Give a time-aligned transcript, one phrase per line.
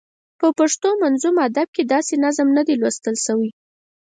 [0.39, 3.49] په پښتو منظوم ادب کې داسې نظم نه دی لوستل شوی.